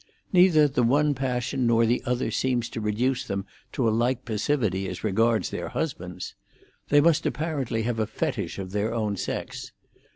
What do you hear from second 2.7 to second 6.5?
reduce them to a like passivity as regards their husbands.